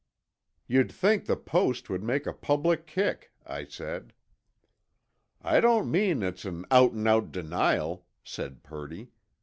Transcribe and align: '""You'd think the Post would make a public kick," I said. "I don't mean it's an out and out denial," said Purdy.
'""You'd 0.67 0.91
think 0.91 1.25
the 1.27 1.35
Post 1.37 1.87
would 1.87 2.01
make 2.01 2.25
a 2.25 2.33
public 2.33 2.87
kick," 2.87 3.31
I 3.45 3.65
said. 3.65 4.13
"I 5.43 5.59
don't 5.59 5.91
mean 5.91 6.23
it's 6.23 6.43
an 6.43 6.65
out 6.71 6.93
and 6.93 7.07
out 7.07 7.31
denial," 7.31 8.07
said 8.23 8.63
Purdy. 8.63 9.11